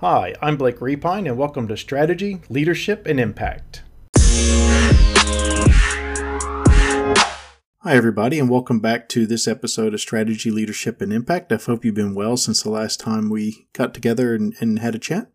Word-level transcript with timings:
Hi, 0.00 0.34
I'm 0.42 0.58
Blake 0.58 0.80
Repine, 0.80 1.26
and 1.26 1.38
welcome 1.38 1.68
to 1.68 1.76
Strategy, 1.78 2.42
Leadership, 2.50 3.06
and 3.06 3.18
Impact. 3.18 3.82
Hi, 7.78 7.94
everybody, 7.94 8.38
and 8.38 8.50
welcome 8.50 8.78
back 8.78 9.08
to 9.08 9.26
this 9.26 9.48
episode 9.48 9.94
of 9.94 10.00
Strategy, 10.02 10.50
Leadership, 10.50 11.00
and 11.00 11.14
Impact. 11.14 11.50
I 11.50 11.56
hope 11.56 11.82
you've 11.82 11.94
been 11.94 12.14
well 12.14 12.36
since 12.36 12.62
the 12.62 12.68
last 12.68 13.00
time 13.00 13.30
we 13.30 13.68
got 13.72 13.94
together 13.94 14.34
and, 14.34 14.54
and 14.60 14.80
had 14.80 14.94
a 14.94 14.98
chat. 14.98 15.30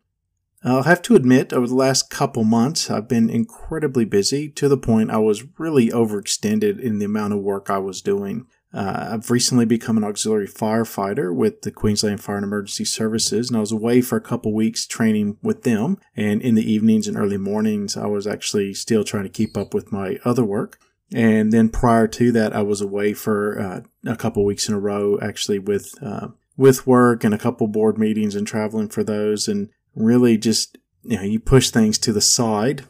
I'll 0.62 0.84
have 0.84 1.02
to 1.02 1.16
admit, 1.16 1.52
over 1.52 1.66
the 1.66 1.74
last 1.74 2.08
couple 2.08 2.44
months, 2.44 2.88
I've 2.88 3.08
been 3.08 3.28
incredibly 3.28 4.04
busy 4.04 4.48
to 4.50 4.68
the 4.68 4.78
point 4.78 5.10
I 5.10 5.18
was 5.18 5.42
really 5.58 5.88
overextended 5.88 6.78
in 6.78 7.00
the 7.00 7.06
amount 7.06 7.32
of 7.32 7.40
work 7.40 7.68
I 7.68 7.78
was 7.78 8.00
doing. 8.00 8.46
Uh, 8.74 9.10
I've 9.12 9.30
recently 9.30 9.66
become 9.66 9.98
an 9.98 10.04
auxiliary 10.04 10.48
firefighter 10.48 11.34
with 11.34 11.62
the 11.62 11.70
Queensland 11.70 12.22
Fire 12.22 12.36
and 12.36 12.44
Emergency 12.44 12.84
Services, 12.84 13.48
and 13.48 13.56
I 13.56 13.60
was 13.60 13.72
away 13.72 14.00
for 14.00 14.16
a 14.16 14.22
couple 14.22 14.54
weeks 14.54 14.86
training 14.86 15.36
with 15.42 15.62
them. 15.62 15.98
And 16.16 16.40
in 16.40 16.54
the 16.54 16.70
evenings 16.70 17.06
and 17.06 17.16
early 17.16 17.36
mornings, 17.36 17.96
I 17.96 18.06
was 18.06 18.26
actually 18.26 18.72
still 18.74 19.04
trying 19.04 19.24
to 19.24 19.28
keep 19.28 19.56
up 19.56 19.74
with 19.74 19.92
my 19.92 20.18
other 20.24 20.44
work. 20.44 20.78
And 21.14 21.52
then 21.52 21.68
prior 21.68 22.08
to 22.08 22.32
that, 22.32 22.54
I 22.54 22.62
was 22.62 22.80
away 22.80 23.12
for 23.12 23.60
uh, 23.60 24.10
a 24.10 24.16
couple 24.16 24.44
weeks 24.44 24.68
in 24.68 24.74
a 24.74 24.80
row, 24.80 25.18
actually 25.20 25.58
with 25.58 25.94
uh, 26.02 26.28
with 26.56 26.86
work 26.86 27.24
and 27.24 27.34
a 27.34 27.38
couple 27.38 27.66
board 27.66 27.98
meetings 27.98 28.34
and 28.34 28.46
traveling 28.46 28.88
for 28.88 29.04
those, 29.04 29.48
and 29.48 29.68
really 29.94 30.38
just 30.38 30.78
you 31.02 31.16
know 31.16 31.22
you 31.22 31.38
push 31.38 31.68
things 31.68 31.98
to 31.98 32.12
the 32.12 32.22
side 32.22 32.84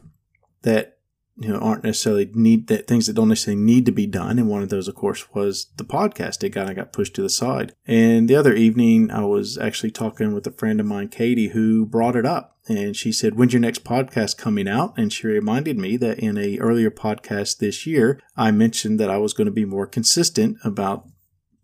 that 0.62 0.91
you 1.36 1.48
know 1.48 1.59
aren't 1.59 1.84
necessarily 1.84 2.30
need 2.34 2.66
that 2.68 2.86
things 2.86 3.06
that 3.06 3.14
don't 3.14 3.28
necessarily 3.28 3.62
need 3.62 3.86
to 3.86 3.92
be 3.92 4.06
done. 4.06 4.38
And 4.38 4.48
one 4.48 4.62
of 4.62 4.68
those 4.68 4.88
of 4.88 4.95
course 4.95 5.32
was 5.34 5.66
the 5.77 5.84
podcast 5.84 6.45
it 6.45 6.50
kind 6.50 6.70
of 6.70 6.77
got 6.77 6.92
pushed 6.92 7.14
to 7.14 7.22
the 7.22 7.30
side. 7.30 7.74
And 7.86 8.28
the 8.28 8.36
other 8.36 8.55
evening 8.55 9.10
i 9.10 9.24
was 9.24 9.58
actually 9.58 9.91
talking 9.91 10.34
with 10.34 10.46
a 10.46 10.52
friend 10.52 10.80
of 10.80 10.86
mine 10.86 11.08
katie 11.08 11.48
who 11.48 11.86
brought 11.86 12.16
it 12.16 12.27
up. 12.27 12.56
And 12.68 12.95
she 12.96 13.12
said 13.12 13.34
when's 13.34 13.52
your 13.52 13.60
next 13.60 13.84
podcast 13.84 14.36
coming 14.36 14.68
out? 14.68 14.95
And 14.96 15.12
she 15.12 15.27
reminded 15.27 15.78
me 15.78 15.97
that 15.98 16.19
in 16.19 16.39
a 16.39 16.58
earlier 16.58 16.91
podcast 16.91 17.58
this 17.58 17.86
year 17.86 18.20
i 18.36 18.50
mentioned 18.50 19.00
that 19.00 19.11
i 19.11 19.19
was 19.19 19.33
going 19.33 19.46
to 19.46 19.52
be 19.52 19.64
more 19.64 19.86
consistent 19.86 20.58
about 20.64 21.08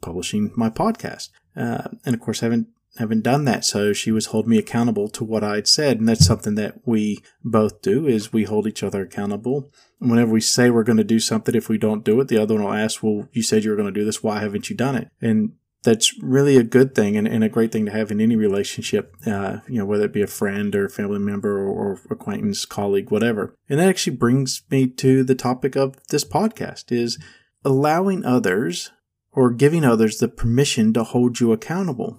publishing 0.00 0.52
my 0.56 0.70
podcast. 0.70 1.30
Uh, 1.56 1.88
and 2.04 2.14
of 2.14 2.20
course 2.20 2.42
I 2.42 2.46
haven't 2.46 2.68
haven't 2.98 3.22
done 3.22 3.44
that. 3.44 3.64
So 3.64 3.92
she 3.92 4.10
was 4.10 4.26
holding 4.26 4.50
me 4.50 4.58
accountable 4.58 5.08
to 5.10 5.24
what 5.24 5.44
I'd 5.44 5.68
said. 5.68 5.98
And 5.98 6.08
that's 6.08 6.26
something 6.26 6.56
that 6.56 6.80
we 6.84 7.18
both 7.44 7.80
do 7.80 8.06
is 8.06 8.32
we 8.32 8.44
hold 8.44 8.66
each 8.66 8.82
other 8.82 9.02
accountable. 9.02 9.70
And 10.00 10.10
whenever 10.10 10.32
we 10.32 10.40
say 10.40 10.70
we're 10.70 10.84
going 10.84 10.98
to 10.98 11.04
do 11.04 11.20
something, 11.20 11.54
if 11.54 11.68
we 11.68 11.78
don't 11.78 12.04
do 12.04 12.20
it, 12.20 12.28
the 12.28 12.38
other 12.38 12.54
one 12.54 12.64
will 12.64 12.72
ask, 12.72 13.02
well, 13.02 13.28
you 13.32 13.42
said 13.42 13.64
you 13.64 13.70
were 13.70 13.76
going 13.76 13.92
to 13.92 14.00
do 14.00 14.04
this. 14.04 14.22
Why 14.22 14.40
haven't 14.40 14.68
you 14.68 14.76
done 14.76 14.96
it? 14.96 15.08
And 15.20 15.52
that's 15.84 16.20
really 16.22 16.56
a 16.56 16.64
good 16.64 16.94
thing 16.94 17.16
and, 17.16 17.28
and 17.28 17.44
a 17.44 17.48
great 17.48 17.70
thing 17.70 17.86
to 17.86 17.92
have 17.92 18.10
in 18.10 18.20
any 18.20 18.36
relationship, 18.36 19.14
uh, 19.26 19.58
you 19.68 19.78
know, 19.78 19.86
whether 19.86 20.04
it 20.04 20.12
be 20.12 20.22
a 20.22 20.26
friend 20.26 20.74
or 20.74 20.88
family 20.88 21.20
member 21.20 21.56
or, 21.56 21.68
or 21.68 22.00
acquaintance, 22.10 22.64
colleague, 22.64 23.10
whatever. 23.10 23.54
And 23.68 23.78
that 23.78 23.88
actually 23.88 24.16
brings 24.16 24.62
me 24.70 24.88
to 24.88 25.22
the 25.22 25.36
topic 25.36 25.76
of 25.76 25.94
this 26.08 26.24
podcast 26.24 26.90
is 26.90 27.18
allowing 27.64 28.24
others 28.24 28.90
or 29.32 29.50
giving 29.52 29.84
others 29.84 30.18
the 30.18 30.28
permission 30.28 30.92
to 30.94 31.04
hold 31.04 31.38
you 31.38 31.52
accountable. 31.52 32.18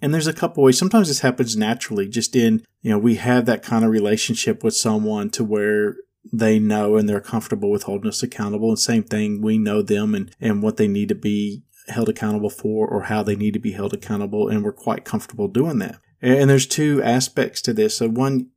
And 0.00 0.14
there's 0.14 0.26
a 0.26 0.32
couple 0.32 0.62
ways. 0.62 0.78
Sometimes 0.78 1.08
this 1.08 1.20
happens 1.20 1.56
naturally, 1.56 2.08
just 2.08 2.36
in, 2.36 2.64
you 2.82 2.90
know, 2.90 2.98
we 2.98 3.16
have 3.16 3.46
that 3.46 3.62
kind 3.62 3.84
of 3.84 3.90
relationship 3.90 4.62
with 4.62 4.74
someone 4.74 5.30
to 5.30 5.44
where 5.44 5.96
they 6.32 6.58
know 6.58 6.96
and 6.96 7.08
they're 7.08 7.20
comfortable 7.20 7.70
with 7.70 7.84
holding 7.84 8.08
us 8.08 8.22
accountable. 8.22 8.68
And 8.68 8.78
same 8.78 9.02
thing, 9.02 9.42
we 9.42 9.58
know 9.58 9.82
them 9.82 10.14
and, 10.14 10.34
and 10.40 10.62
what 10.62 10.76
they 10.76 10.88
need 10.88 11.08
to 11.08 11.14
be 11.14 11.62
held 11.88 12.08
accountable 12.08 12.50
for 12.50 12.86
or 12.86 13.04
how 13.04 13.22
they 13.22 13.34
need 13.34 13.54
to 13.54 13.58
be 13.58 13.72
held 13.72 13.92
accountable. 13.92 14.48
And 14.48 14.62
we're 14.62 14.72
quite 14.72 15.04
comfortable 15.04 15.48
doing 15.48 15.78
that. 15.78 15.98
And 16.20 16.50
there's 16.50 16.66
two 16.66 17.02
aspects 17.02 17.62
to 17.62 17.72
this. 17.72 17.96
So 17.96 18.08
one, 18.08 18.50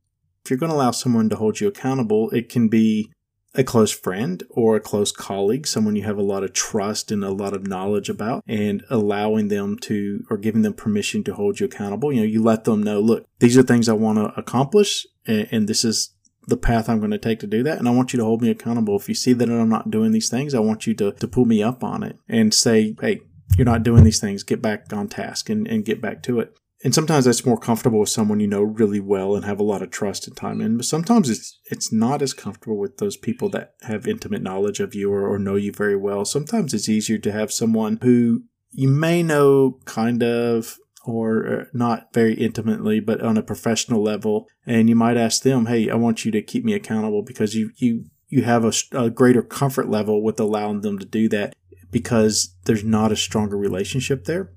if 0.44 0.50
you're 0.50 0.58
going 0.58 0.70
to 0.70 0.76
allow 0.76 0.90
someone 0.90 1.28
to 1.28 1.36
hold 1.36 1.60
you 1.60 1.68
accountable, 1.68 2.30
it 2.30 2.48
can 2.48 2.68
be 2.68 3.10
a 3.54 3.62
close 3.62 3.90
friend 3.90 4.42
or 4.48 4.76
a 4.76 4.80
close 4.80 5.12
colleague, 5.12 5.66
someone 5.66 5.96
you 5.96 6.04
have 6.04 6.16
a 6.16 6.22
lot 6.22 6.42
of 6.42 6.52
trust 6.52 7.10
and 7.10 7.22
a 7.22 7.30
lot 7.30 7.54
of 7.54 7.66
knowledge 7.66 8.08
about, 8.08 8.42
and 8.46 8.82
allowing 8.88 9.48
them 9.48 9.78
to 9.78 10.24
or 10.30 10.38
giving 10.38 10.62
them 10.62 10.72
permission 10.72 11.22
to 11.24 11.34
hold 11.34 11.60
you 11.60 11.66
accountable. 11.66 12.12
You 12.12 12.20
know, 12.20 12.26
you 12.26 12.42
let 12.42 12.64
them 12.64 12.82
know, 12.82 13.00
look, 13.00 13.26
these 13.40 13.58
are 13.58 13.62
things 13.62 13.88
I 13.88 13.94
want 13.94 14.18
to 14.18 14.38
accomplish, 14.38 15.06
and, 15.26 15.48
and 15.50 15.68
this 15.68 15.84
is 15.84 16.14
the 16.48 16.56
path 16.56 16.88
I'm 16.88 16.98
going 16.98 17.10
to 17.12 17.18
take 17.18 17.40
to 17.40 17.46
do 17.46 17.62
that. 17.62 17.78
And 17.78 17.86
I 17.86 17.92
want 17.92 18.12
you 18.12 18.18
to 18.18 18.24
hold 18.24 18.42
me 18.42 18.50
accountable. 18.50 18.96
If 18.96 19.08
you 19.08 19.14
see 19.14 19.32
that 19.34 19.48
I'm 19.48 19.68
not 19.68 19.90
doing 19.90 20.12
these 20.12 20.28
things, 20.28 20.54
I 20.54 20.60
want 20.60 20.86
you 20.86 20.94
to, 20.94 21.12
to 21.12 21.28
pull 21.28 21.44
me 21.44 21.62
up 21.62 21.84
on 21.84 22.02
it 22.02 22.16
and 22.28 22.52
say, 22.52 22.96
hey, 23.00 23.20
you're 23.56 23.64
not 23.64 23.82
doing 23.82 24.02
these 24.02 24.20
things. 24.20 24.42
Get 24.42 24.60
back 24.62 24.92
on 24.92 25.08
task 25.08 25.50
and, 25.50 25.68
and 25.68 25.84
get 25.84 26.00
back 26.00 26.22
to 26.24 26.40
it 26.40 26.56
and 26.84 26.94
sometimes 26.94 27.24
that's 27.24 27.46
more 27.46 27.58
comfortable 27.58 28.00
with 28.00 28.08
someone 28.08 28.40
you 28.40 28.46
know 28.46 28.62
really 28.62 29.00
well 29.00 29.34
and 29.36 29.44
have 29.44 29.60
a 29.60 29.64
lot 29.64 29.82
of 29.82 29.90
trust 29.90 30.26
and 30.26 30.36
time 30.36 30.60
in. 30.60 30.76
But 30.76 30.86
sometimes 30.86 31.30
it's 31.30 31.58
it's 31.66 31.92
not 31.92 32.22
as 32.22 32.34
comfortable 32.34 32.78
with 32.78 32.98
those 32.98 33.16
people 33.16 33.48
that 33.50 33.74
have 33.82 34.06
intimate 34.06 34.42
knowledge 34.42 34.80
of 34.80 34.94
you 34.94 35.12
or, 35.12 35.28
or 35.28 35.38
know 35.38 35.56
you 35.56 35.72
very 35.72 35.96
well. 35.96 36.24
Sometimes 36.24 36.74
it's 36.74 36.88
easier 36.88 37.18
to 37.18 37.32
have 37.32 37.52
someone 37.52 37.98
who 38.02 38.44
you 38.70 38.88
may 38.88 39.22
know 39.22 39.78
kind 39.84 40.22
of 40.22 40.78
or 41.04 41.46
uh, 41.46 41.64
not 41.72 42.12
very 42.12 42.34
intimately, 42.34 43.00
but 43.00 43.20
on 43.20 43.36
a 43.36 43.42
professional 43.42 44.02
level, 44.02 44.48
and 44.66 44.88
you 44.88 44.96
might 44.96 45.16
ask 45.16 45.42
them, 45.42 45.66
"Hey, 45.66 45.90
I 45.90 45.94
want 45.94 46.24
you 46.24 46.30
to 46.32 46.42
keep 46.42 46.64
me 46.64 46.74
accountable 46.74 47.22
because 47.22 47.54
you 47.54 47.70
you 47.76 48.06
you 48.28 48.42
have 48.42 48.64
a, 48.64 48.72
a 48.92 49.10
greater 49.10 49.42
comfort 49.42 49.88
level 49.88 50.22
with 50.22 50.40
allowing 50.40 50.80
them 50.80 50.98
to 50.98 51.04
do 51.04 51.28
that 51.28 51.54
because 51.90 52.56
there's 52.64 52.84
not 52.84 53.12
a 53.12 53.16
stronger 53.16 53.56
relationship 53.56 54.24
there." 54.24 54.52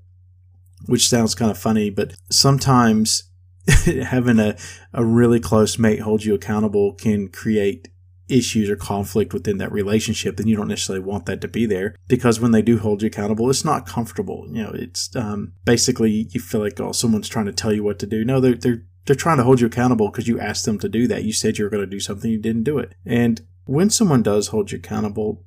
Which 0.86 1.08
sounds 1.08 1.34
kind 1.34 1.50
of 1.50 1.58
funny, 1.58 1.90
but 1.90 2.14
sometimes 2.30 3.24
having 4.04 4.38
a, 4.38 4.56
a 4.92 5.04
really 5.04 5.40
close 5.40 5.78
mate 5.78 6.00
hold 6.00 6.24
you 6.24 6.34
accountable 6.34 6.94
can 6.94 7.28
create 7.28 7.88
issues 8.28 8.68
or 8.68 8.76
conflict 8.76 9.32
within 9.32 9.58
that 9.58 9.72
relationship, 9.72 10.36
then 10.36 10.48
you 10.48 10.56
don't 10.56 10.68
necessarily 10.68 11.04
want 11.04 11.26
that 11.26 11.40
to 11.40 11.48
be 11.48 11.66
there 11.66 11.94
because 12.08 12.40
when 12.40 12.50
they 12.50 12.62
do 12.62 12.78
hold 12.78 13.02
you 13.02 13.06
accountable, 13.06 13.48
it's 13.50 13.64
not 13.64 13.86
comfortable. 13.86 14.46
You 14.48 14.64
know, 14.64 14.72
it's 14.74 15.14
um, 15.14 15.52
basically 15.64 16.28
you 16.30 16.40
feel 16.40 16.60
like 16.60 16.80
oh 16.80 16.92
someone's 16.92 17.28
trying 17.28 17.46
to 17.46 17.52
tell 17.52 17.72
you 17.72 17.84
what 17.84 17.98
to 18.00 18.06
do. 18.06 18.24
No, 18.24 18.40
they're 18.40 18.54
they're 18.54 18.82
they're 19.06 19.16
trying 19.16 19.36
to 19.38 19.44
hold 19.44 19.60
you 19.60 19.68
accountable 19.68 20.10
because 20.10 20.28
you 20.28 20.40
asked 20.40 20.64
them 20.64 20.78
to 20.80 20.88
do 20.88 21.06
that. 21.06 21.24
You 21.24 21.32
said 21.32 21.58
you 21.58 21.64
were 21.64 21.70
going 21.70 21.84
to 21.84 21.86
do 21.86 22.00
something, 22.00 22.30
you 22.30 22.38
didn't 22.38 22.64
do 22.64 22.78
it. 22.78 22.94
And 23.04 23.40
when 23.64 23.90
someone 23.90 24.22
does 24.22 24.48
hold 24.48 24.72
you 24.72 24.78
accountable, 24.78 25.44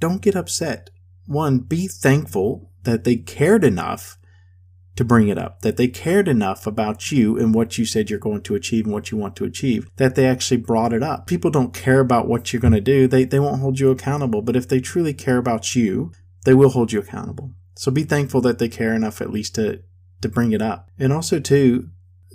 don't 0.00 0.22
get 0.22 0.34
upset. 0.34 0.90
One, 1.26 1.58
be 1.58 1.88
thankful 1.88 2.70
that 2.84 3.04
they 3.04 3.16
cared 3.16 3.64
enough 3.64 4.18
to 4.96 5.04
bring 5.04 5.28
it 5.28 5.38
up, 5.38 5.62
that 5.62 5.76
they 5.76 5.88
cared 5.88 6.28
enough 6.28 6.66
about 6.66 7.10
you 7.10 7.38
and 7.38 7.54
what 7.54 7.78
you 7.78 7.84
said 7.84 8.10
you're 8.10 8.18
going 8.18 8.42
to 8.42 8.54
achieve 8.54 8.84
and 8.84 8.92
what 8.92 9.10
you 9.10 9.16
want 9.16 9.36
to 9.36 9.44
achieve, 9.44 9.88
that 9.96 10.14
they 10.14 10.26
actually 10.26 10.58
brought 10.58 10.92
it 10.92 11.02
up. 11.02 11.26
People 11.26 11.50
don't 11.50 11.72
care 11.72 12.00
about 12.00 12.28
what 12.28 12.52
you're 12.52 12.60
going 12.60 12.74
to 12.74 12.80
do, 12.80 13.06
they, 13.06 13.24
they 13.24 13.40
won't 13.40 13.60
hold 13.60 13.80
you 13.80 13.90
accountable. 13.90 14.42
But 14.42 14.56
if 14.56 14.68
they 14.68 14.80
truly 14.80 15.14
care 15.14 15.38
about 15.38 15.74
you, 15.74 16.12
they 16.44 16.54
will 16.54 16.70
hold 16.70 16.92
you 16.92 17.00
accountable. 17.00 17.52
So 17.76 17.90
be 17.90 18.04
thankful 18.04 18.40
that 18.42 18.58
they 18.58 18.68
care 18.68 18.94
enough 18.94 19.20
at 19.20 19.30
least 19.30 19.54
to, 19.54 19.82
to 20.20 20.28
bring 20.28 20.52
it 20.52 20.60
up. 20.60 20.90
And 20.98 21.12
also, 21.12 21.40
too, 21.40 21.88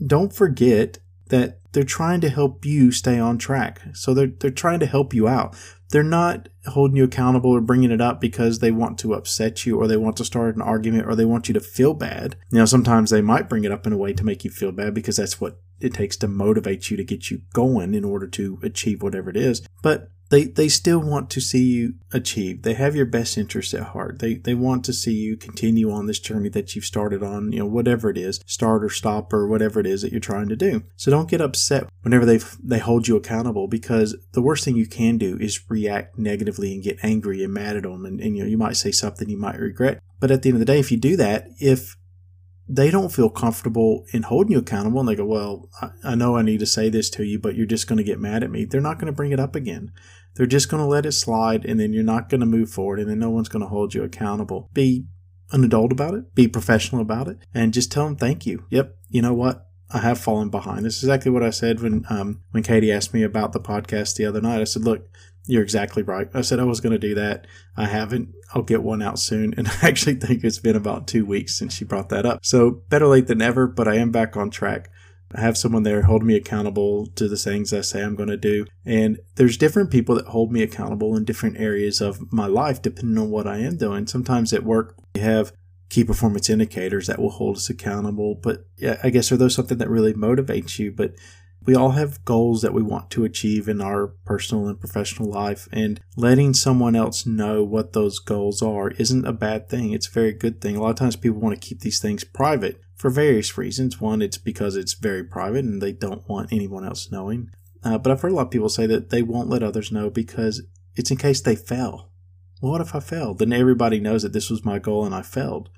don't 0.05 0.33
forget 0.33 0.99
that 1.29 1.59
they're 1.71 1.83
trying 1.83 2.21
to 2.21 2.29
help 2.29 2.65
you 2.65 2.91
stay 2.91 3.19
on 3.19 3.37
track. 3.37 3.81
So 3.93 4.13
they're, 4.13 4.27
they're 4.27 4.51
trying 4.51 4.79
to 4.79 4.85
help 4.85 5.13
you 5.13 5.27
out. 5.27 5.55
They're 5.89 6.03
not 6.03 6.49
holding 6.65 6.97
you 6.97 7.05
accountable 7.05 7.51
or 7.51 7.61
bringing 7.61 7.91
it 7.91 8.01
up 8.01 8.19
because 8.19 8.59
they 8.59 8.71
want 8.71 8.99
to 8.99 9.13
upset 9.13 9.65
you 9.65 9.79
or 9.79 9.87
they 9.87 9.95
want 9.95 10.17
to 10.17 10.25
start 10.25 10.55
an 10.55 10.61
argument 10.61 11.07
or 11.07 11.15
they 11.15 11.25
want 11.25 11.47
you 11.47 11.53
to 11.53 11.59
feel 11.59 11.93
bad. 11.93 12.35
You 12.51 12.59
know, 12.59 12.65
sometimes 12.65 13.09
they 13.09 13.21
might 13.21 13.47
bring 13.47 13.63
it 13.63 13.71
up 13.71 13.87
in 13.87 13.93
a 13.93 13.97
way 13.97 14.11
to 14.13 14.25
make 14.25 14.43
you 14.43 14.51
feel 14.51 14.71
bad 14.71 14.93
because 14.93 15.17
that's 15.17 15.39
what 15.39 15.61
it 15.79 15.93
takes 15.93 16.17
to 16.17 16.27
motivate 16.27 16.89
you 16.89 16.97
to 16.97 17.03
get 17.03 17.29
you 17.29 17.41
going 17.53 17.93
in 17.93 18.03
order 18.03 18.27
to 18.27 18.59
achieve 18.63 19.01
whatever 19.01 19.29
it 19.29 19.37
is. 19.37 19.61
But 19.81 20.11
they 20.29 20.45
they 20.45 20.67
still 20.67 20.99
want 20.99 21.29
to 21.31 21.41
see 21.41 21.63
you 21.63 21.93
achieve. 22.11 22.63
They 22.63 22.73
have 22.73 22.95
your 22.95 23.05
best 23.05 23.37
interest 23.37 23.73
at 23.73 23.83
heart. 23.83 24.19
They 24.19 24.35
they 24.35 24.53
want 24.53 24.83
to 24.85 24.93
see 24.93 25.13
you 25.13 25.37
continue 25.37 25.91
on 25.91 26.05
this 26.05 26.19
journey 26.19 26.49
that 26.49 26.75
you've 26.75 26.85
started 26.85 27.23
on, 27.23 27.51
you 27.51 27.59
know, 27.59 27.65
whatever 27.65 28.09
it 28.09 28.17
is, 28.17 28.41
start 28.45 28.83
or 28.83 28.89
stop 28.89 29.31
or 29.31 29.47
whatever 29.47 29.79
it 29.79 29.87
is 29.87 30.01
that 30.01 30.11
you're 30.11 30.19
trying 30.19 30.49
to 30.49 30.55
do. 30.55 30.83
So 30.97 31.11
don't 31.11 31.29
get 31.29 31.41
upset 31.41 31.87
whenever 32.01 32.25
they 32.25 32.39
they 32.61 32.79
hold 32.79 33.07
you 33.07 33.15
accountable 33.15 33.67
because 33.67 34.15
the 34.33 34.41
worst 34.41 34.65
thing 34.65 34.75
you 34.75 34.87
can 34.87 35.17
do 35.17 35.37
is 35.39 35.69
react 35.69 36.17
negatively 36.17 36.73
and 36.73 36.83
get 36.83 37.03
angry 37.03 37.43
and 37.43 37.53
mad 37.53 37.77
at 37.77 37.83
them 37.83 38.05
and, 38.05 38.19
and 38.19 38.35
you 38.35 38.43
know, 38.43 38.49
you 38.49 38.57
might 38.57 38.75
say 38.75 38.91
something 38.91 39.29
you 39.29 39.37
might 39.37 39.59
regret. 39.59 40.01
But 40.19 40.31
at 40.31 40.41
the 40.41 40.49
end 40.49 40.55
of 40.55 40.59
the 40.59 40.65
day, 40.65 40.79
if 40.79 40.91
you 40.91 40.97
do 40.97 41.15
that, 41.17 41.47
if 41.59 41.95
they 42.69 42.91
don't 42.91 43.11
feel 43.11 43.29
comfortable 43.29 44.05
in 44.11 44.23
holding 44.23 44.51
you 44.51 44.59
accountable 44.59 44.99
and 44.99 45.07
they 45.07 45.15
go, 45.15 45.25
Well, 45.25 45.69
I, 45.81 45.91
I 46.03 46.15
know 46.15 46.35
I 46.35 46.41
need 46.41 46.59
to 46.59 46.65
say 46.65 46.89
this 46.89 47.09
to 47.11 47.23
you, 47.23 47.39
but 47.39 47.55
you're 47.55 47.65
just 47.65 47.87
going 47.87 47.97
to 47.97 48.03
get 48.03 48.19
mad 48.19 48.43
at 48.43 48.51
me. 48.51 48.65
They're 48.65 48.81
not 48.81 48.97
going 48.99 49.07
to 49.07 49.15
bring 49.15 49.31
it 49.31 49.39
up 49.39 49.55
again. 49.55 49.91
They're 50.37 50.45
just 50.45 50.69
going 50.69 50.81
to 50.81 50.87
let 50.87 51.05
it 51.05 51.13
slide 51.13 51.65
and 51.65 51.79
then 51.79 51.93
you're 51.93 52.03
not 52.03 52.29
going 52.29 52.41
to 52.41 52.45
move 52.45 52.69
forward 52.69 52.99
and 52.99 53.09
then 53.09 53.19
no 53.19 53.29
one's 53.29 53.49
going 53.49 53.63
to 53.63 53.69
hold 53.69 53.93
you 53.93 54.03
accountable. 54.03 54.69
Be 54.71 55.05
an 55.51 55.63
adult 55.63 55.91
about 55.91 56.13
it, 56.13 56.35
be 56.35 56.47
professional 56.47 57.01
about 57.01 57.27
it, 57.27 57.37
and 57.53 57.73
just 57.73 57.91
tell 57.91 58.05
them 58.05 58.15
thank 58.15 58.45
you. 58.45 58.65
Yep, 58.69 58.95
you 59.09 59.21
know 59.21 59.33
what? 59.33 59.67
I 59.89 59.99
have 59.99 60.19
fallen 60.19 60.49
behind. 60.49 60.85
This 60.85 60.97
is 60.97 61.03
exactly 61.03 61.31
what 61.31 61.43
I 61.43 61.49
said 61.49 61.79
when 61.81 62.05
um, 62.09 62.41
when 62.51 62.63
Katie 62.63 62.91
asked 62.91 63.13
me 63.13 63.23
about 63.23 63.53
the 63.53 63.59
podcast 63.59 64.15
the 64.15 64.25
other 64.25 64.41
night. 64.41 64.59
I 64.59 64.65
said, 64.65 64.83
"Look, 64.83 65.07
you're 65.45 65.63
exactly 65.63 66.03
right." 66.03 66.27
I 66.33 66.41
said 66.41 66.59
I 66.59 66.65
was 66.65 66.81
going 66.81 66.91
to 66.91 66.99
do 66.99 67.15
that. 67.15 67.47
I 67.77 67.85
haven't. 67.85 68.33
I'll 68.53 68.63
get 68.63 68.83
one 68.83 69.01
out 69.01 69.17
soon, 69.17 69.53
and 69.55 69.67
I 69.81 69.87
actually 69.87 70.15
think 70.15 70.43
it's 70.43 70.59
been 70.59 70.75
about 70.75 71.07
two 71.07 71.25
weeks 71.25 71.57
since 71.57 71.73
she 71.73 71.85
brought 71.85 72.09
that 72.09 72.25
up. 72.25 72.45
So 72.45 72.81
better 72.89 73.07
late 73.07 73.27
than 73.27 73.37
never. 73.37 73.65
But 73.65 73.87
I 73.87 73.95
am 73.95 74.11
back 74.11 74.35
on 74.35 74.49
track. 74.49 74.89
Have 75.37 75.57
someone 75.57 75.83
there 75.83 76.01
hold 76.01 76.23
me 76.23 76.35
accountable 76.35 77.07
to 77.15 77.27
the 77.27 77.37
things 77.37 77.71
I 77.71 77.81
say 77.81 78.03
I'm 78.03 78.15
going 78.15 78.29
to 78.29 78.37
do. 78.37 78.65
And 78.85 79.19
there's 79.35 79.55
different 79.55 79.91
people 79.91 80.15
that 80.15 80.25
hold 80.25 80.51
me 80.51 80.63
accountable 80.63 81.15
in 81.15 81.25
different 81.25 81.59
areas 81.59 82.01
of 82.01 82.33
my 82.33 82.47
life, 82.47 82.81
depending 82.81 83.17
on 83.17 83.29
what 83.29 83.47
I 83.47 83.59
am 83.59 83.77
doing. 83.77 84.07
Sometimes 84.07 84.51
at 84.51 84.63
work, 84.63 84.95
we 85.13 85.21
have 85.21 85.53
key 85.89 86.03
performance 86.03 86.49
indicators 86.49 87.07
that 87.07 87.19
will 87.19 87.29
hold 87.29 87.57
us 87.57 87.69
accountable. 87.69 88.35
But 88.35 88.65
I 89.03 89.09
guess 89.09 89.31
are 89.31 89.37
those 89.37 89.55
something 89.55 89.77
that 89.77 89.89
really 89.89 90.13
motivates 90.13 90.79
you? 90.79 90.91
But 90.91 91.13
we 91.65 91.75
all 91.75 91.91
have 91.91 92.23
goals 92.23 92.61
that 92.61 92.73
we 92.73 92.81
want 92.81 93.11
to 93.11 93.25
achieve 93.25 93.67
in 93.67 93.81
our 93.81 94.07
personal 94.25 94.67
and 94.67 94.79
professional 94.79 95.29
life, 95.29 95.67
and 95.71 95.99
letting 96.15 96.53
someone 96.53 96.95
else 96.95 97.25
know 97.25 97.63
what 97.63 97.93
those 97.93 98.19
goals 98.19 98.61
are 98.61 98.91
isn't 98.91 99.27
a 99.27 99.33
bad 99.33 99.69
thing. 99.69 99.91
It's 99.91 100.07
a 100.07 100.11
very 100.11 100.31
good 100.31 100.61
thing. 100.61 100.77
A 100.77 100.81
lot 100.81 100.91
of 100.91 100.95
times 100.95 101.15
people 101.17 101.41
want 101.41 101.59
to 101.59 101.67
keep 101.67 101.81
these 101.81 101.99
things 101.99 102.23
private 102.23 102.79
for 102.97 103.09
various 103.09 103.57
reasons. 103.57 104.01
One, 104.01 104.21
it's 104.21 104.37
because 104.37 104.75
it's 104.75 104.93
very 104.93 105.23
private 105.23 105.63
and 105.63 105.81
they 105.81 105.93
don't 105.93 106.27
want 106.27 106.51
anyone 106.51 106.85
else 106.85 107.11
knowing. 107.11 107.49
Uh, 107.83 107.97
but 107.97 108.11
I've 108.11 108.21
heard 108.21 108.31
a 108.31 108.35
lot 108.35 108.47
of 108.47 108.51
people 108.51 108.69
say 108.69 108.87
that 108.87 109.11
they 109.11 109.21
won't 109.21 109.49
let 109.49 109.63
others 109.63 109.91
know 109.91 110.09
because 110.09 110.63
it's 110.95 111.11
in 111.11 111.17
case 111.17 111.39
they 111.39 111.55
fail. 111.55 112.09
Well, 112.61 112.71
what 112.71 112.81
if 112.81 112.95
I 112.95 112.99
failed? 112.99 113.37
Then 113.37 113.53
everybody 113.53 113.99
knows 113.99 114.23
that 114.23 114.33
this 114.33 114.49
was 114.49 114.65
my 114.65 114.79
goal 114.79 115.05
and 115.05 115.13
I 115.13 115.21
failed. 115.21 115.69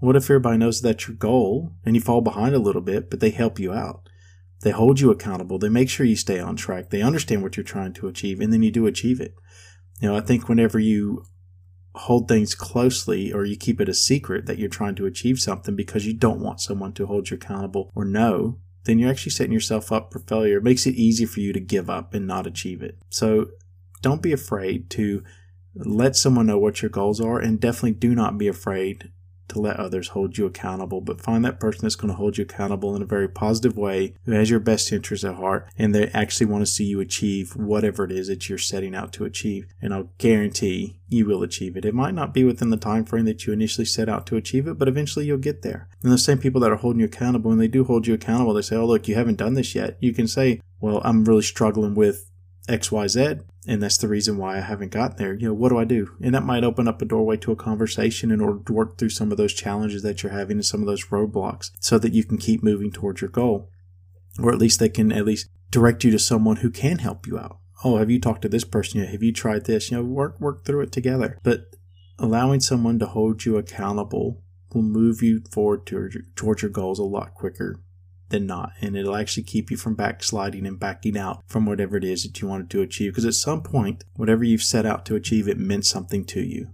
What 0.00 0.16
if 0.16 0.24
everybody 0.24 0.58
knows 0.58 0.80
that's 0.80 1.08
your 1.08 1.16
goal 1.16 1.72
and 1.84 1.94
you 1.94 2.00
fall 2.00 2.20
behind 2.20 2.54
a 2.54 2.60
little 2.60 2.82
bit, 2.82 3.08
but 3.08 3.20
they 3.20 3.30
help 3.30 3.58
you 3.58 3.72
out? 3.72 4.08
They 4.62 4.70
hold 4.70 4.98
you 4.98 5.10
accountable. 5.10 5.58
They 5.58 5.68
make 5.68 5.88
sure 5.88 6.06
you 6.06 6.16
stay 6.16 6.40
on 6.40 6.56
track. 6.56 6.90
They 6.90 7.02
understand 7.02 7.42
what 7.42 7.56
you're 7.56 7.64
trying 7.64 7.92
to 7.94 8.08
achieve, 8.08 8.40
and 8.40 8.52
then 8.52 8.62
you 8.62 8.72
do 8.72 8.86
achieve 8.86 9.20
it. 9.20 9.34
You 10.00 10.08
know, 10.08 10.16
I 10.16 10.20
think 10.20 10.48
whenever 10.48 10.78
you 10.80 11.24
hold 11.94 12.28
things 12.28 12.54
closely 12.54 13.32
or 13.32 13.44
you 13.44 13.56
keep 13.56 13.80
it 13.80 13.88
a 13.88 13.94
secret 13.94 14.46
that 14.46 14.58
you're 14.58 14.68
trying 14.68 14.94
to 14.94 15.06
achieve 15.06 15.40
something 15.40 15.74
because 15.74 16.06
you 16.06 16.14
don't 16.14 16.40
want 16.40 16.60
someone 16.60 16.92
to 16.92 17.06
hold 17.06 17.30
you 17.30 17.36
accountable 17.36 17.90
or 17.94 18.04
know, 18.04 18.58
then 18.84 18.98
you're 18.98 19.10
actually 19.10 19.32
setting 19.32 19.52
yourself 19.52 19.90
up 19.90 20.12
for 20.12 20.20
failure. 20.20 20.58
It 20.58 20.64
makes 20.64 20.86
it 20.86 20.94
easy 20.94 21.26
for 21.26 21.40
you 21.40 21.52
to 21.52 21.60
give 21.60 21.90
up 21.90 22.14
and 22.14 22.26
not 22.26 22.46
achieve 22.46 22.82
it. 22.82 22.98
So 23.10 23.48
don't 24.02 24.22
be 24.22 24.32
afraid 24.32 24.90
to 24.90 25.22
let 25.74 26.16
someone 26.16 26.46
know 26.46 26.58
what 26.58 26.82
your 26.82 26.90
goals 26.90 27.20
are 27.20 27.38
and 27.38 27.60
definitely 27.60 27.92
do 27.92 28.14
not 28.14 28.38
be 28.38 28.48
afraid 28.48 29.10
to 29.48 29.60
let 29.60 29.78
others 29.78 30.08
hold 30.08 30.38
you 30.38 30.46
accountable, 30.46 31.00
but 31.00 31.20
find 31.20 31.44
that 31.44 31.60
person 31.60 31.82
that's 31.82 31.96
going 31.96 32.10
to 32.10 32.16
hold 32.16 32.38
you 32.38 32.42
accountable 32.42 32.94
in 32.94 33.02
a 33.02 33.06
very 33.06 33.28
positive 33.28 33.76
way, 33.76 34.14
who 34.24 34.32
has 34.32 34.50
your 34.50 34.60
best 34.60 34.92
interests 34.92 35.24
at 35.24 35.34
heart, 35.36 35.68
and 35.76 35.94
they 35.94 36.08
actually 36.08 36.46
want 36.46 36.62
to 36.62 36.70
see 36.70 36.84
you 36.84 37.00
achieve 37.00 37.56
whatever 37.56 38.04
it 38.04 38.12
is 38.12 38.28
that 38.28 38.48
you're 38.48 38.58
setting 38.58 38.94
out 38.94 39.12
to 39.12 39.24
achieve. 39.24 39.66
And 39.80 39.92
I'll 39.94 40.10
guarantee 40.18 40.98
you 41.08 41.26
will 41.26 41.42
achieve 41.42 41.76
it. 41.76 41.84
It 41.84 41.94
might 41.94 42.14
not 42.14 42.34
be 42.34 42.44
within 42.44 42.70
the 42.70 42.76
time 42.76 43.04
frame 43.04 43.24
that 43.24 43.46
you 43.46 43.52
initially 43.52 43.84
set 43.84 44.08
out 44.08 44.26
to 44.26 44.36
achieve 44.36 44.66
it, 44.66 44.78
but 44.78 44.88
eventually 44.88 45.26
you'll 45.26 45.38
get 45.38 45.62
there. 45.62 45.88
And 46.02 46.12
the 46.12 46.18
same 46.18 46.38
people 46.38 46.60
that 46.60 46.72
are 46.72 46.76
holding 46.76 47.00
you 47.00 47.06
accountable, 47.06 47.50
when 47.50 47.58
they 47.58 47.68
do 47.68 47.84
hold 47.84 48.06
you 48.06 48.14
accountable, 48.14 48.54
they 48.54 48.62
say, 48.62 48.76
Oh, 48.76 48.86
look, 48.86 49.08
you 49.08 49.14
haven't 49.14 49.38
done 49.38 49.54
this 49.54 49.74
yet. 49.74 49.96
You 50.00 50.12
can 50.12 50.28
say, 50.28 50.60
Well, 50.80 51.00
I'm 51.04 51.24
really 51.24 51.42
struggling 51.42 51.94
with 51.94 52.30
XYZ, 52.68 53.42
and 53.66 53.82
that's 53.82 53.96
the 53.96 54.08
reason 54.08 54.36
why 54.36 54.58
I 54.58 54.60
haven't 54.60 54.92
gotten 54.92 55.16
there. 55.16 55.34
You 55.34 55.48
know, 55.48 55.54
what 55.54 55.70
do 55.70 55.78
I 55.78 55.84
do? 55.84 56.14
And 56.22 56.34
that 56.34 56.44
might 56.44 56.64
open 56.64 56.86
up 56.86 57.02
a 57.02 57.06
doorway 57.06 57.36
to 57.38 57.52
a 57.52 57.56
conversation 57.56 58.30
in 58.30 58.40
order 58.40 58.60
to 58.64 58.72
work 58.72 58.98
through 58.98 59.10
some 59.10 59.32
of 59.32 59.38
those 59.38 59.54
challenges 59.54 60.02
that 60.02 60.22
you're 60.22 60.32
having 60.32 60.58
and 60.58 60.66
some 60.66 60.80
of 60.80 60.86
those 60.86 61.06
roadblocks 61.06 61.70
so 61.80 61.98
that 61.98 62.12
you 62.12 62.24
can 62.24 62.38
keep 62.38 62.62
moving 62.62 62.90
towards 62.90 63.20
your 63.20 63.30
goal. 63.30 63.70
Or 64.38 64.52
at 64.52 64.58
least 64.58 64.78
they 64.78 64.88
can 64.88 65.10
at 65.10 65.24
least 65.24 65.48
direct 65.70 66.04
you 66.04 66.10
to 66.12 66.18
someone 66.18 66.56
who 66.56 66.70
can 66.70 66.98
help 66.98 67.26
you 67.26 67.38
out. 67.38 67.58
Oh, 67.84 67.96
have 67.96 68.10
you 68.10 68.20
talked 68.20 68.42
to 68.42 68.48
this 68.48 68.64
person 68.64 69.00
yet? 69.00 69.10
Have 69.10 69.22
you 69.22 69.32
tried 69.32 69.64
this? 69.64 69.90
You 69.90 69.98
know, 69.98 70.04
work 70.04 70.40
work 70.40 70.64
through 70.64 70.82
it 70.82 70.92
together. 70.92 71.38
But 71.42 71.74
allowing 72.18 72.60
someone 72.60 72.98
to 72.98 73.06
hold 73.06 73.44
you 73.44 73.56
accountable 73.56 74.42
will 74.72 74.82
move 74.82 75.22
you 75.22 75.42
forward 75.50 75.86
towards 75.86 76.62
your 76.62 76.70
goals 76.70 76.98
a 76.98 77.04
lot 77.04 77.34
quicker 77.34 77.80
than 78.30 78.46
not. 78.46 78.72
And 78.80 78.96
it'll 78.96 79.16
actually 79.16 79.44
keep 79.44 79.70
you 79.70 79.76
from 79.76 79.94
backsliding 79.94 80.66
and 80.66 80.78
backing 80.78 81.16
out 81.16 81.42
from 81.46 81.66
whatever 81.66 81.96
it 81.96 82.04
is 82.04 82.22
that 82.22 82.40
you 82.40 82.48
wanted 82.48 82.70
to 82.70 82.82
achieve. 82.82 83.12
Because 83.12 83.24
at 83.24 83.34
some 83.34 83.62
point, 83.62 84.04
whatever 84.14 84.44
you've 84.44 84.62
set 84.62 84.86
out 84.86 85.04
to 85.06 85.14
achieve, 85.14 85.48
it 85.48 85.58
meant 85.58 85.86
something 85.86 86.24
to 86.26 86.40
you. 86.40 86.68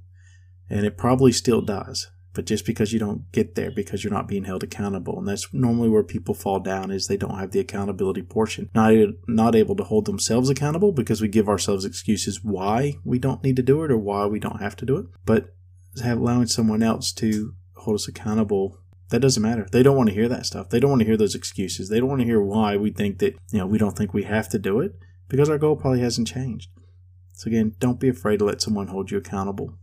And 0.68 0.86
it 0.86 0.96
probably 0.96 1.32
still 1.32 1.60
does. 1.60 2.10
But 2.32 2.46
just 2.46 2.66
because 2.66 2.92
you 2.92 2.98
don't 2.98 3.30
get 3.30 3.54
there 3.54 3.70
because 3.70 4.02
you're 4.02 4.12
not 4.12 4.26
being 4.26 4.44
held 4.44 4.64
accountable. 4.64 5.18
And 5.18 5.28
that's 5.28 5.54
normally 5.54 5.88
where 5.88 6.02
people 6.02 6.34
fall 6.34 6.58
down 6.58 6.90
is 6.90 7.06
they 7.06 7.16
don't 7.16 7.38
have 7.38 7.52
the 7.52 7.60
accountability 7.60 8.22
portion. 8.22 8.70
Not, 8.74 8.92
not 9.28 9.54
able 9.54 9.76
to 9.76 9.84
hold 9.84 10.06
themselves 10.06 10.50
accountable 10.50 10.90
because 10.90 11.20
we 11.20 11.28
give 11.28 11.48
ourselves 11.48 11.84
excuses 11.84 12.42
why 12.42 12.94
we 13.04 13.20
don't 13.20 13.44
need 13.44 13.54
to 13.56 13.62
do 13.62 13.84
it 13.84 13.92
or 13.92 13.98
why 13.98 14.26
we 14.26 14.40
don't 14.40 14.60
have 14.60 14.74
to 14.76 14.86
do 14.86 14.96
it. 14.96 15.06
But 15.24 15.54
allowing 16.04 16.48
someone 16.48 16.82
else 16.82 17.12
to 17.12 17.54
hold 17.76 17.94
us 17.94 18.08
accountable 18.08 18.80
that 19.10 19.20
doesn't 19.20 19.42
matter. 19.42 19.66
They 19.70 19.82
don't 19.82 19.96
want 19.96 20.08
to 20.08 20.14
hear 20.14 20.28
that 20.28 20.46
stuff. 20.46 20.70
They 20.70 20.80
don't 20.80 20.90
want 20.90 21.00
to 21.00 21.06
hear 21.06 21.16
those 21.16 21.34
excuses. 21.34 21.88
They 21.88 22.00
don't 22.00 22.08
want 22.08 22.20
to 22.20 22.26
hear 22.26 22.40
why 22.40 22.76
we 22.76 22.90
think 22.90 23.18
that, 23.18 23.34
you 23.50 23.58
know, 23.58 23.66
we 23.66 23.78
don't 23.78 23.96
think 23.96 24.14
we 24.14 24.24
have 24.24 24.48
to 24.50 24.58
do 24.58 24.80
it 24.80 24.96
because 25.28 25.50
our 25.50 25.58
goal 25.58 25.76
probably 25.76 26.00
hasn't 26.00 26.28
changed. 26.28 26.70
So 27.32 27.48
again, 27.48 27.74
don't 27.78 28.00
be 28.00 28.08
afraid 28.08 28.38
to 28.38 28.44
let 28.44 28.62
someone 28.62 28.88
hold 28.88 29.10
you 29.10 29.18
accountable. 29.18 29.74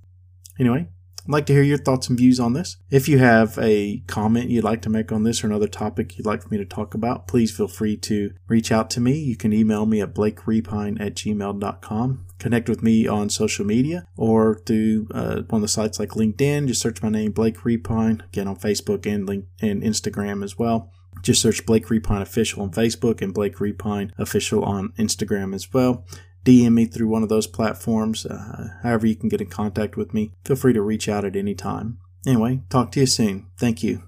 Anyway, 0.60 0.88
I'd 1.24 1.32
like 1.32 1.46
to 1.48 1.54
hear 1.54 1.62
your 1.64 1.78
thoughts 1.78 2.10
and 2.10 2.18
views 2.18 2.40
on 2.40 2.54
this. 2.54 2.78
If 2.90 3.08
you 3.08 3.20
have 3.20 3.58
a 3.60 4.04
comment 4.08 4.50
you'd 4.50 4.64
like 4.64 4.82
to 4.84 4.90
make 4.90 5.12
on 5.12 5.24
this 5.24 5.44
or 5.44 5.48
another 5.48 5.68
topic 5.68 6.18
you'd 6.18 6.26
like 6.26 6.42
for 6.42 6.50
me 6.50 6.58
to 6.58 6.66
talk 6.66 6.94
about, 6.94 7.28
please 7.28 7.56
feel 7.56 7.68
free 7.68 7.96
to 7.98 8.34
reach 8.48 8.72
out 8.72 8.90
to 8.92 9.00
me. 9.00 9.18
You 9.20 9.36
can 9.36 9.54
email 9.54 9.86
me 9.86 10.02
at 10.02 10.16
blakerepine 10.16 11.00
at 11.00 11.16
gmail.com. 11.16 12.26
Connect 12.40 12.68
with 12.68 12.82
me 12.82 13.08
on 13.08 13.30
social 13.30 13.66
media 13.66 14.08
or 14.18 14.62
through 14.66 15.08
uh, 15.14 15.42
one 15.50 15.60
of 15.60 15.62
the 15.62 15.68
sites 15.68 16.00
like 16.00 16.10
LinkedIn. 16.10 16.68
Just 16.68 16.82
search 16.82 17.04
my 17.04 17.10
name, 17.10 17.32
Blake 17.32 17.58
Repine, 17.60 18.26
again 18.26 18.48
on 18.48 18.56
Facebook 18.56 19.06
and, 19.06 19.28
link- 19.28 19.46
and 19.62 19.84
Instagram 19.84 20.44
as 20.44 20.58
well. 20.58 20.92
Just 21.22 21.42
search 21.42 21.66
Blake 21.68 21.86
Repine 21.86 22.22
Official 22.22 22.64
on 22.64 22.72
Facebook 22.72 23.22
and 23.22 23.32
Blake 23.32 23.58
Repine 23.58 24.12
Official 24.18 24.64
on 24.64 24.90
Instagram 24.98 25.54
as 25.54 25.72
well. 25.72 26.04
DM 26.46 26.74
me 26.74 26.86
through 26.86 27.08
one 27.08 27.24
of 27.24 27.30
those 27.30 27.48
platforms. 27.48 28.26
Uh, 28.26 28.70
however, 28.84 29.08
you 29.08 29.16
can 29.16 29.30
get 29.30 29.42
in 29.42 29.48
contact 29.48 29.96
with 29.96 30.14
me. 30.14 30.32
Feel 30.44 30.56
free 30.56 30.74
to 30.74 30.82
reach 30.82 31.08
out 31.08 31.26
at 31.26 31.36
any 31.36 31.56
time. 31.56 32.00
Anyway, 32.26 32.62
talk 32.70 32.92
to 32.92 33.00
you 33.00 33.06
soon. 33.06 33.48
Thank 33.58 33.84
you. 33.84 34.04